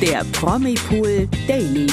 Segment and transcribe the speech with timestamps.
[0.00, 1.88] der Promipool Daily.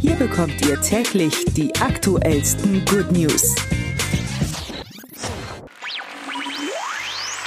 [0.00, 3.54] Hier bekommt ihr täglich die aktuellsten Good News.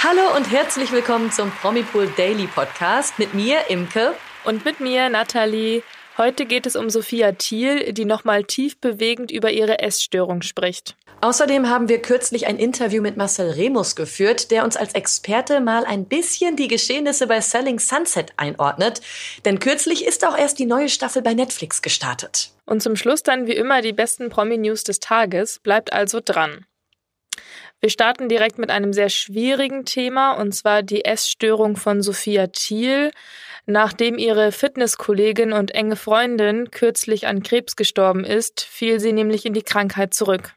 [0.04, 4.14] Hallo und herzlich willkommen zum Promipool Daily Podcast mit mir, Imke.
[4.44, 5.82] Und mit mir, Nathalie.
[6.18, 10.94] Heute geht es um Sophia Thiel, die nochmal tief bewegend über ihre Essstörung spricht.
[11.22, 15.84] Außerdem haben wir kürzlich ein Interview mit Marcel Remus geführt, der uns als Experte mal
[15.86, 19.00] ein bisschen die Geschehnisse bei Selling Sunset einordnet.
[19.44, 22.50] Denn kürzlich ist auch erst die neue Staffel bei Netflix gestartet.
[22.66, 25.60] Und zum Schluss dann wie immer die besten Promi-News des Tages.
[25.60, 26.66] Bleibt also dran.
[27.80, 33.10] Wir starten direkt mit einem sehr schwierigen Thema, und zwar die Essstörung von Sophia Thiel.
[33.66, 39.54] Nachdem ihre Fitnesskollegin und enge Freundin kürzlich an Krebs gestorben ist, fiel sie nämlich in
[39.54, 40.54] die Krankheit zurück.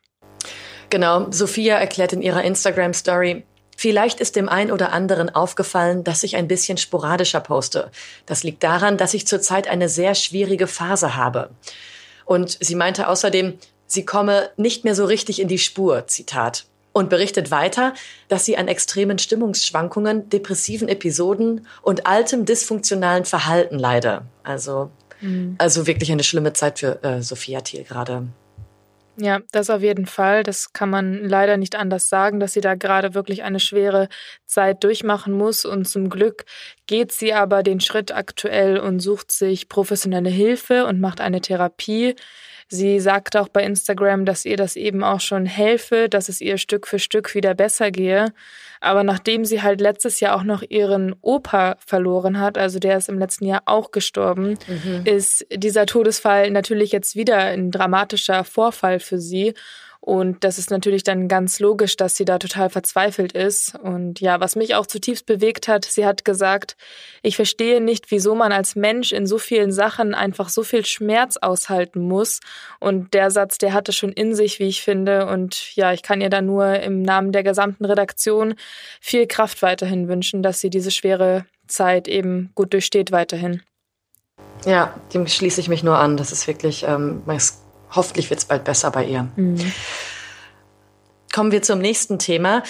[0.90, 3.44] Genau, Sophia erklärt in ihrer Instagram-Story,
[3.78, 7.92] Vielleicht ist dem einen oder anderen aufgefallen, dass ich ein bisschen sporadischer poste.
[8.26, 11.50] Das liegt daran, dass ich zurzeit eine sehr schwierige Phase habe.
[12.24, 16.66] Und sie meinte außerdem, sie komme nicht mehr so richtig in die Spur, Zitat.
[16.98, 17.94] Und berichtet weiter,
[18.30, 24.22] dass sie an extremen Stimmungsschwankungen, depressiven Episoden und altem dysfunktionalen Verhalten leide.
[24.44, 25.56] Also, mhm.
[25.58, 28.30] also wirklich eine schlimme Zeit für äh, Sophia Thiel gerade.
[29.18, 30.44] Ja, das auf jeden Fall.
[30.44, 34.08] Das kann man leider nicht anders sagen, dass sie da gerade wirklich eine schwere
[34.46, 35.66] Zeit durchmachen muss.
[35.66, 36.46] Und zum Glück
[36.88, 42.16] geht sie aber den Schritt aktuell und sucht sich professionelle Hilfe und macht eine Therapie.
[42.68, 46.58] Sie sagt auch bei Instagram, dass ihr das eben auch schon helfe, dass es ihr
[46.58, 48.34] Stück für Stück wieder besser gehe.
[48.82, 53.08] Aber nachdem sie halt letztes Jahr auch noch ihren Opa verloren hat, also der ist
[53.08, 55.02] im letzten Jahr auch gestorben, mhm.
[55.06, 59.54] ist dieser Todesfall natürlich jetzt wieder ein dramatischer Vorfall für sie.
[60.06, 63.74] Und das ist natürlich dann ganz logisch, dass sie da total verzweifelt ist.
[63.74, 66.78] Und ja, was mich auch zutiefst bewegt hat, sie hat gesagt,
[67.24, 71.38] ich verstehe nicht, wieso man als Mensch in so vielen Sachen einfach so viel Schmerz
[71.38, 72.40] aushalten muss.
[72.80, 75.26] Und der Satz, der hatte schon in sich, wie ich finde.
[75.26, 78.54] Und ja, ich kann ihr da nur im Namen der gesamten Redaktion
[79.02, 83.64] viel Kraft weiterhin wünschen, dass sie diese schwere Zeit eben gut durchsteht weiterhin.
[84.68, 86.16] Ja, dem schließe ich mich nur an.
[86.16, 87.24] Das ist wirklich, ähm,
[87.96, 89.28] hoffentlich wird es bald besser bei ihr.
[89.36, 89.72] Mhm.
[91.36, 92.64] Kommen wir zum nächsten Thema.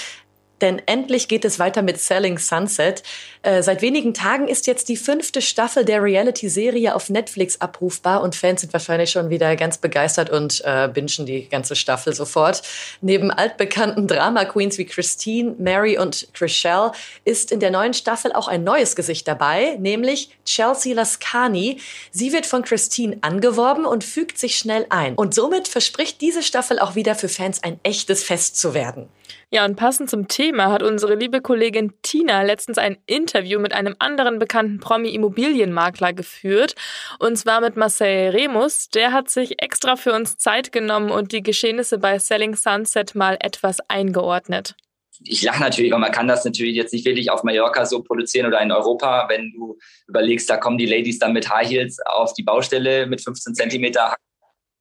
[0.62, 3.04] Denn endlich geht es weiter mit Selling Sunset.
[3.42, 8.36] Äh, seit wenigen Tagen ist jetzt die fünfte Staffel der Reality-Serie auf Netflix abrufbar und
[8.36, 12.62] Fans sind wahrscheinlich schon wieder ganz begeistert und äh, bingen die ganze Staffel sofort.
[13.02, 16.94] Neben altbekannten Drama-Queens wie Christine, Mary und Chriselle
[17.26, 21.80] ist in der neuen Staffel auch ein neues Gesicht dabei, nämlich Chelsea Lascani.
[22.12, 25.16] Sie wird von Christine angeworben und fügt sich schnell ein.
[25.16, 29.10] Und somit verspricht diese Staffel auch wieder für Fans ein echtes Fest zu werden.
[29.50, 33.96] Ja, und passend zum Thema hat unsere liebe Kollegin Tina letztens ein Interview mit einem
[34.00, 36.75] anderen bekannten Promi-Immobilienmakler geführt.
[37.19, 38.90] Und zwar mit Marcel Remus.
[38.90, 43.38] Der hat sich extra für uns Zeit genommen und die Geschehnisse bei Selling Sunset mal
[43.40, 44.75] etwas eingeordnet
[45.24, 48.47] ich lache natürlich, weil man kann das natürlich jetzt nicht wirklich auf Mallorca so produzieren
[48.47, 49.78] oder in Europa, wenn du
[50.08, 54.16] überlegst, da kommen die Ladies dann mit High Heels auf die Baustelle mit 15 Zentimeter.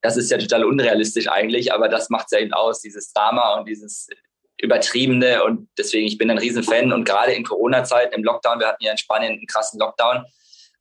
[0.03, 3.59] Das ist ja total unrealistisch eigentlich, aber das macht es ja eben aus, dieses Drama
[3.59, 4.09] und dieses
[4.61, 8.85] übertriebene und deswegen, ich bin ein Riesenfan und gerade in Corona-Zeiten, im Lockdown, wir hatten
[8.85, 10.25] ja in Spanien einen krassen Lockdown,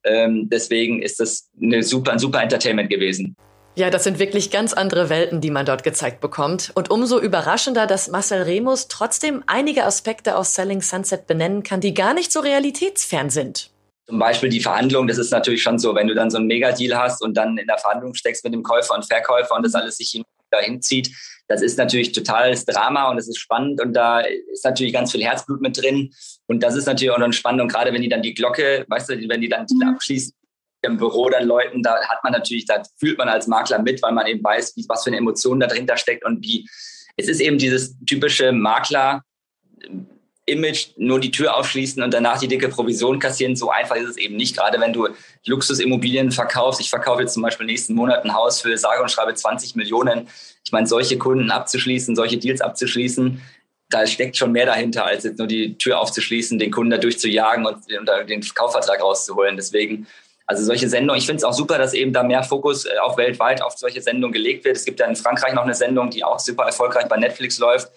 [0.04, 3.36] ähm, deswegen ist das eine super, ein super Entertainment gewesen.
[3.76, 6.72] Ja, das sind wirklich ganz andere Welten, die man dort gezeigt bekommt.
[6.76, 11.96] Und umso überraschender, dass Marcel Remus trotzdem einige Aspekte aus Selling Sunset benennen kann, die
[11.96, 13.72] gar nicht so realitätsfern sind.
[14.06, 17.00] Zum Beispiel die Verhandlung, das ist natürlich schon so, wenn du dann so einen Megadeal
[17.00, 19.98] hast und dann in der Verhandlung steckst mit dem Käufer und Verkäufer und das alles
[19.98, 20.22] sich
[20.54, 21.12] dahin zieht,
[21.48, 25.24] das ist natürlich totales Drama und es ist spannend und da ist natürlich ganz viel
[25.24, 26.14] Herzblut mit drin.
[26.48, 27.62] Und das ist natürlich auch noch spannend.
[27.62, 29.90] Und gerade wenn die dann die Glocke, weißt du, wenn die dann mhm.
[29.90, 30.34] abschließen
[30.84, 34.14] im Büro dann Leuten, da hat man natürlich, da fühlt man als Makler mit, weil
[34.14, 36.68] man eben weiß, wie, was für eine Emotion da dahinter steckt und wie,
[37.16, 39.22] es ist eben dieses typische Makler,
[40.46, 43.56] Image nur die Tür aufschließen und danach die dicke Provision kassieren.
[43.56, 44.58] So einfach ist es eben nicht.
[44.58, 45.08] Gerade wenn du
[45.46, 46.82] Luxusimmobilien verkaufst.
[46.82, 50.28] Ich verkaufe jetzt zum Beispiel nächsten Monat ein Haus für sage und schreibe 20 Millionen.
[50.66, 53.42] Ich meine, solche Kunden abzuschließen, solche Deals abzuschließen,
[53.90, 57.30] da steckt schon mehr dahinter, als jetzt nur die Tür aufzuschließen, den Kunden dadurch zu
[57.30, 59.56] jagen und, den Kaufvertrag rauszuholen.
[59.56, 60.08] Deswegen,
[60.48, 63.18] also solche Sendungen, ich finde es auch super, dass eben da mehr Fokus äh, auch
[63.18, 64.78] weltweit auf solche Sendungen gelegt wird.
[64.78, 67.92] Es gibt ja in Frankreich noch eine Sendung, die auch super erfolgreich bei Netflix läuft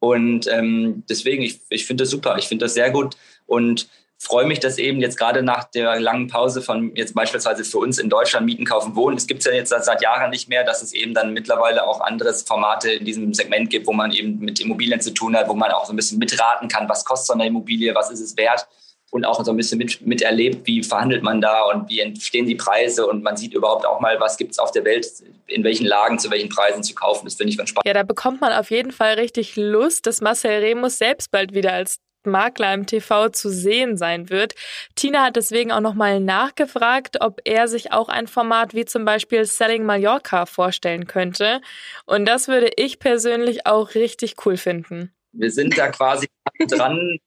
[0.00, 3.16] und ähm, deswegen, ich, ich finde das super, ich finde das sehr gut
[3.46, 7.78] und freue mich, dass eben jetzt gerade nach der langen Pause von jetzt beispielsweise für
[7.78, 10.64] uns in Deutschland Mieten, Kaufen, Wohnen, es gibt es ja jetzt seit Jahren nicht mehr,
[10.64, 14.38] dass es eben dann mittlerweile auch andere Formate in diesem Segment gibt, wo man eben
[14.40, 17.28] mit Immobilien zu tun hat, wo man auch so ein bisschen mitraten kann, was kostet
[17.28, 18.66] so eine Immobilie, was ist es wert.
[19.10, 22.54] Und auch so ein bisschen mit, miterlebt, wie verhandelt man da und wie entstehen die
[22.54, 25.06] Preise und man sieht überhaupt auch mal, was gibt es auf der Welt,
[25.46, 27.24] in welchen Lagen, zu welchen Preisen zu kaufen.
[27.24, 27.86] Das finde ich ganz spannend.
[27.86, 31.72] Ja, da bekommt man auf jeden Fall richtig Lust, dass Marcel Remus selbst bald wieder
[31.72, 34.54] als Makler im TV zu sehen sein wird.
[34.94, 39.44] Tina hat deswegen auch nochmal nachgefragt, ob er sich auch ein Format wie zum Beispiel
[39.44, 41.60] Selling Mallorca vorstellen könnte.
[42.04, 45.12] Und das würde ich persönlich auch richtig cool finden.
[45.32, 46.26] Wir sind da quasi
[46.68, 47.18] dran,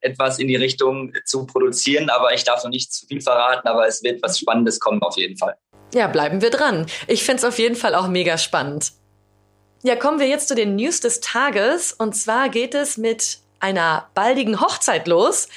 [0.00, 3.86] etwas in die Richtung zu produzieren, aber ich darf noch nicht zu viel verraten, aber
[3.86, 5.56] es wird was Spannendes kommen auf jeden Fall.
[5.94, 6.86] Ja, bleiben wir dran.
[7.08, 8.92] Ich finde es auf jeden Fall auch mega spannend.
[9.82, 11.92] Ja, kommen wir jetzt zu den News des Tages.
[11.92, 15.48] Und zwar geht es mit einer baldigen Hochzeit los.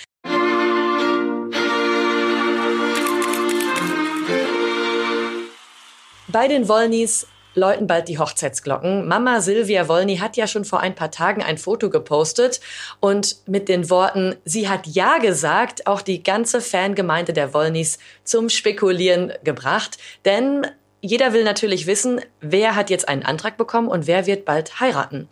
[6.28, 9.07] Bei den Wollnys läuten bald die Hochzeitsglocken.
[9.07, 12.61] Mama Silvia Wolny hat ja schon vor ein paar Tagen ein Foto gepostet
[13.00, 18.50] und mit den Worten, sie hat Ja gesagt, auch die ganze Fangemeinde der Wolnys zum
[18.50, 19.97] Spekulieren gebracht.
[20.25, 20.67] Denn
[21.01, 25.27] jeder will natürlich wissen, wer hat jetzt einen Antrag bekommen und wer wird bald heiraten.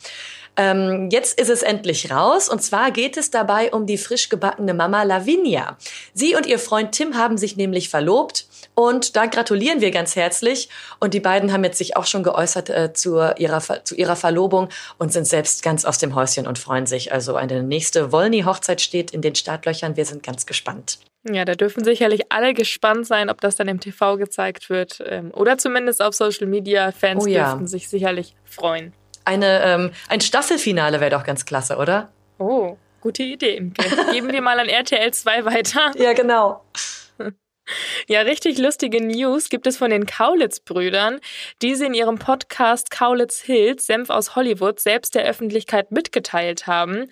[0.57, 4.74] Ähm, jetzt ist es endlich raus und zwar geht es dabei um die frisch gebackene
[4.74, 5.77] Mama Lavinia.
[6.13, 10.69] Sie und ihr Freund Tim haben sich nämlich verlobt und da gratulieren wir ganz herzlich.
[11.00, 14.69] Und die beiden haben jetzt sich auch schon geäußert äh, zu, ihrer, zu ihrer Verlobung
[14.97, 17.12] und sind selbst ganz aus dem Häuschen und freuen sich.
[17.12, 19.97] Also eine nächste Wollny-Hochzeit steht in den Startlöchern.
[19.97, 21.00] Wir sind ganz gespannt.
[21.29, 25.31] Ja, da dürfen sicherlich alle gespannt sein, ob das dann im TV gezeigt wird ähm,
[25.33, 26.91] oder zumindest auf Social Media.
[26.91, 27.50] Fans oh, ja.
[27.50, 28.94] dürften sich sicherlich freuen.
[29.24, 32.09] Eine, ähm, ein Staffelfinale wäre doch ganz klasse, oder?
[32.39, 33.71] Oh, gute Idee.
[34.12, 35.91] Geben wir mal an RTL 2 weiter.
[35.95, 36.63] Ja, genau.
[38.08, 41.19] Ja, richtig lustige News gibt es von den Kaulitz-Brüdern,
[41.62, 47.10] die sie in ihrem Podcast Kaulitz Hills, Senf aus Hollywood, selbst der Öffentlichkeit mitgeteilt haben.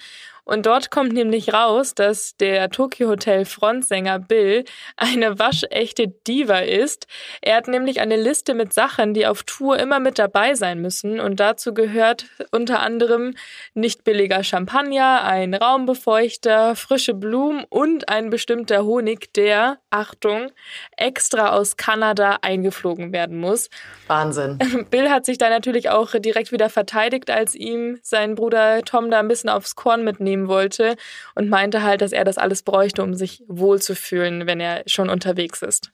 [0.50, 4.66] Und dort kommt nämlich raus, dass der Tokyo Hotel Frontsänger Bill
[4.98, 7.06] eine waschechte Diva ist.
[7.42, 11.20] Er hat nämlich eine Liste mit Sachen, die auf Tour immer mit dabei sein müssen.
[11.20, 13.36] Und dazu gehört unter anderem
[13.76, 20.52] nicht billiger Champagner, ein Raumbefeuchter, frische Blumen und ein bestimmter Honig, der, Achtung,
[20.98, 23.70] extra aus Kanada eingeflogen werden muss.
[24.08, 24.58] Wahnsinn.
[24.90, 29.20] Bill hat sich da natürlich auch direkt wieder verteidigt, als ihm sein Bruder Tom da
[29.20, 30.96] ein bisschen aufs Korn mitnehmen nehmen wollte
[31.36, 35.62] und meinte halt, dass er das alles bräuchte, um sich wohlzufühlen, wenn er schon unterwegs
[35.62, 35.92] ist.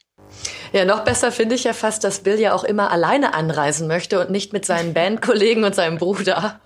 [0.74, 4.19] Ja, noch besser finde ich ja fast, dass Bill ja auch immer alleine anreisen möchte
[4.19, 6.59] und nicht mit seinen Bandkollegen und seinem Bruder.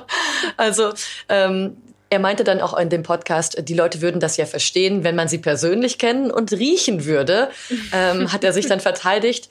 [0.56, 0.92] also
[1.28, 1.76] ähm,
[2.12, 5.28] er meinte dann auch in dem Podcast, die Leute würden das ja verstehen, wenn man
[5.28, 7.48] sie persönlich kennen und riechen würde,
[7.90, 9.48] ähm, hat er sich dann verteidigt.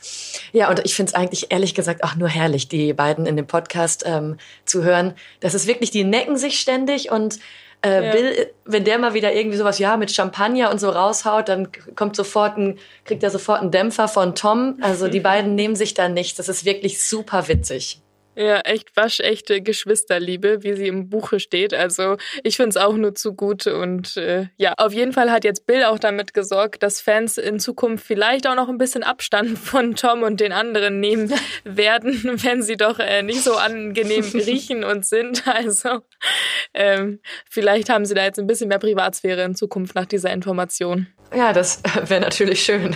[0.52, 3.48] Ja, und ich finde es eigentlich ehrlich gesagt auch nur herrlich, die beiden in dem
[3.48, 5.16] Podcast ähm, zu hören.
[5.40, 7.40] Das ist wirklich, die necken sich ständig und
[7.84, 8.12] äh, ja.
[8.12, 12.16] Bill, wenn der mal wieder irgendwie sowas, ja, mit Champagner und so raushaut, dann kommt
[12.16, 14.78] sofort ein, kriegt er sofort einen Dämpfer von Tom.
[14.82, 16.38] Also die beiden nehmen sich da nichts.
[16.38, 18.02] Das ist wirklich super witzig.
[18.42, 21.76] Ja, echt waschechte Geschwisterliebe, wie sie im Buche steht.
[21.76, 23.68] Also ich finde es auch nur zu gut.
[23.68, 27.60] Und äh, ja, auf jeden Fall hat jetzt Bill auch damit gesorgt, dass Fans in
[27.60, 31.32] Zukunft vielleicht auch noch ein bisschen Abstand von Tom und den anderen nehmen
[31.64, 35.48] werden, wenn sie doch äh, nicht so angenehm riechen und sind.
[35.48, 36.00] Also
[36.74, 41.06] ähm, vielleicht haben sie da jetzt ein bisschen mehr Privatsphäre in Zukunft nach dieser Information.
[41.36, 42.96] Ja, das wäre natürlich schön.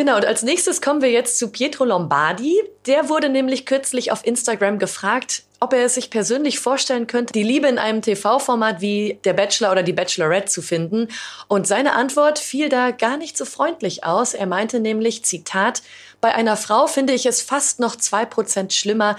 [0.00, 2.56] Genau, und als nächstes kommen wir jetzt zu Pietro Lombardi.
[2.86, 7.42] Der wurde nämlich kürzlich auf Instagram gefragt, ob er es sich persönlich vorstellen könnte, die
[7.42, 11.08] Liebe in einem TV-Format wie Der Bachelor oder die Bachelorette zu finden.
[11.48, 14.32] Und seine Antwort fiel da gar nicht so freundlich aus.
[14.32, 15.82] Er meinte nämlich, Zitat,
[16.22, 19.16] bei einer Frau finde ich es fast noch zwei Prozent schlimmer,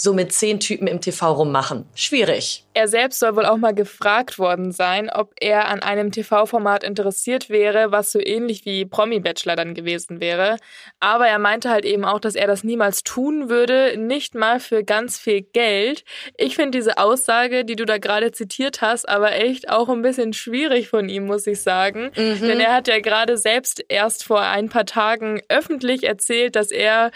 [0.00, 1.84] so mit zehn Typen im TV rummachen.
[1.94, 2.64] Schwierig.
[2.72, 7.50] Er selbst soll wohl auch mal gefragt worden sein, ob er an einem TV-Format interessiert
[7.50, 10.56] wäre, was so ähnlich wie Promi-Bachelor dann gewesen wäre.
[11.00, 14.84] Aber er meinte halt eben auch, dass er das niemals tun würde, nicht mal für
[14.84, 16.04] ganz viel Geld.
[16.38, 20.32] Ich finde diese Aussage, die du da gerade zitiert hast, aber echt auch ein bisschen
[20.32, 22.10] schwierig von ihm, muss ich sagen.
[22.16, 22.40] Mhm.
[22.40, 27.10] Denn er hat ja gerade selbst erst vor ein paar Tagen öffentlich erzählt, dass er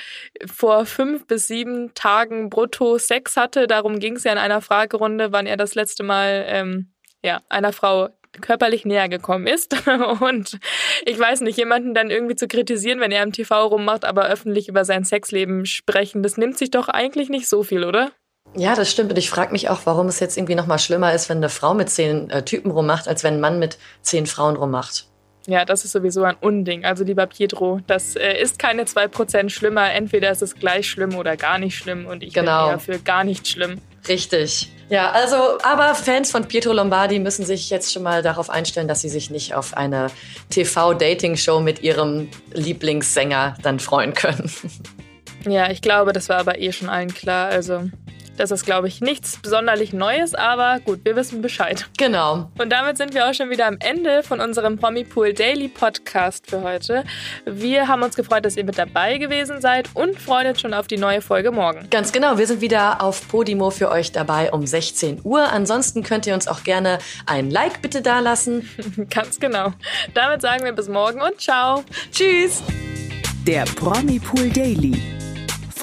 [0.45, 3.67] vor fünf bis sieben Tagen brutto Sex hatte.
[3.67, 6.91] Darum ging es ja in einer Fragerunde, wann wann er das letzte Mal ähm,
[7.23, 8.09] ja, einer Frau
[8.41, 9.77] körperlich näher gekommen ist.
[10.21, 10.59] Und
[11.05, 14.69] ich weiß nicht, jemanden dann irgendwie zu kritisieren, wenn er im TV rummacht, aber öffentlich
[14.69, 18.11] über sein Sexleben sprechen, das nimmt sich doch eigentlich nicht so viel, oder?
[18.57, 19.11] Ja, das stimmt.
[19.11, 21.49] Und ich frage mich auch, warum es jetzt irgendwie noch mal schlimmer ist, wenn eine
[21.49, 25.09] Frau mit zehn äh, Typen rummacht, als wenn ein Mann mit zehn Frauen rummacht.
[25.47, 26.85] Ja, das ist sowieso ein Unding.
[26.85, 29.93] Also lieber Pietro, das äh, ist keine 2% schlimmer.
[29.93, 32.07] Entweder ist es gleich schlimm oder gar nicht schlimm.
[32.07, 32.65] Und ich genau.
[32.65, 33.81] bin eher für gar nicht schlimm.
[34.09, 34.71] Richtig.
[34.89, 39.01] Ja, also, aber Fans von Pietro Lombardi müssen sich jetzt schon mal darauf einstellen, dass
[39.01, 40.09] sie sich nicht auf eine
[40.51, 44.51] TV-Dating-Show mit ihrem Lieblingssänger dann freuen können.
[45.47, 47.49] Ja, ich glaube, das war aber eh schon allen klar.
[47.51, 47.91] Also
[48.37, 51.87] das ist, glaube ich, nichts besonderlich Neues, aber gut, wir wissen Bescheid.
[51.97, 52.51] Genau.
[52.59, 56.63] Und damit sind wir auch schon wieder am Ende von unserem Promipool Daily Podcast für
[56.63, 57.05] heute.
[57.45, 60.87] Wir haben uns gefreut, dass ihr mit dabei gewesen seid und freuen uns schon auf
[60.87, 61.89] die neue Folge morgen.
[61.91, 65.53] Ganz genau, wir sind wieder auf Podimo für euch dabei um 16 Uhr.
[65.53, 68.69] Ansonsten könnt ihr uns auch gerne ein Like bitte dalassen.
[69.11, 69.73] Ganz genau.
[70.15, 71.85] Damit sagen wir bis morgen und ciao.
[72.11, 72.63] Tschüss.
[73.47, 75.14] Der Promipool Daily